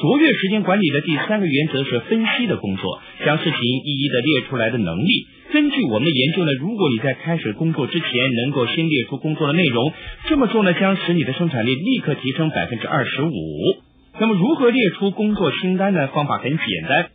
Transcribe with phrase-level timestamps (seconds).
[0.00, 5.26] 卓越时间管理的第三个原则是分析的工作，将事情一一的列出来的能力。
[5.52, 8.08] 根据我们的研究呢，如果你在开始工作之前
[8.42, 9.92] 能够先列出工作的内容，
[10.26, 13.32] 这么做呢，将使你的生产力立刻提升百分之二十五。
[14.18, 16.08] 那么如何列出工作清单呢？
[16.08, 17.10] 方法很简单。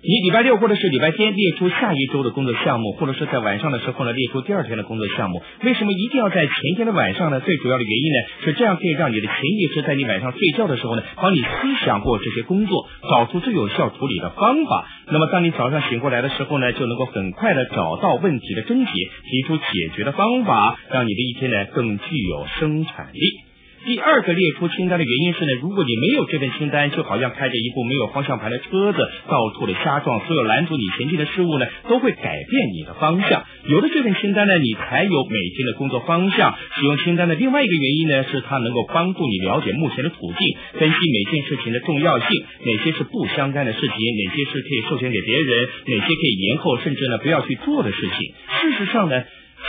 [0.00, 5.42] 你礼拜六或者是礼拜天列出下一周的工作项目，或者是在晚上的时候呢列出第二天的工作项目。
[5.64, 7.40] 为什么一定要在前一天的晚上呢？
[7.40, 14.86] 最主要的原因呢是这样可以让你的潜意识在你晚上睡觉的时候呢，帮你思想过这些工作，找出最有效处理的方法。
[15.10, 19.64] 那么当你早上醒过来的时候呢，就能够很快的找到问题的症结，提出解
[19.96, 23.47] 决的方法，让你的一天呢更具有生产力。
[23.86, 33.44] 第二个列出清单的原因是呢，如果你没有这份清单，就好像开着一部没有方向盘的车子，到处的瞎撞，所有拦阻你前进的事物呢，都会改变你的方向。
[33.66, 36.54] 有了这份清单呢，你才有每天的工作方向。
[36.74, 42.28] 使用清单的另外一个原因呢，是它能够帮助你了解目前的处境，分析每件事情的重要性，
[42.66, 48.34] 哪些是不相干的事情，哪些是可以授权给别人，哪些可以延后，甚至呢不要去做的事情。
[48.60, 49.22] 事实上呢。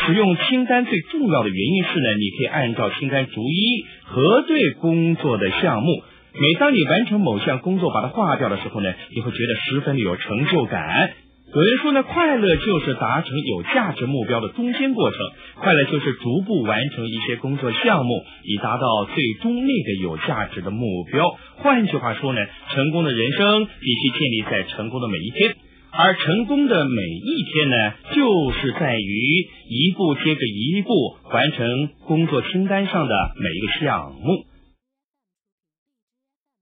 [0.05, 6.03] 使用清单最重要的原因是呢，你可以按照清单逐一核对工作的项目。
[6.33, 11.11] 每当你完成某项工作，把它划掉的时候呢，你会觉得十分的有成就感。
[11.51, 15.17] 有人说呢，快乐就是达成有价值目标的中间过程，
[15.55, 21.25] 快乐就是逐步完成一些工作项目，以达到最终那个有价值的目标。
[21.57, 22.39] 换句话说呢，
[22.73, 25.55] 成功的人生必须建立在成功的每一天。
[25.91, 30.89] 而成功的每一天呢，就是在于一步接着一步
[31.31, 34.45] 完成工作清单上的每一个项目。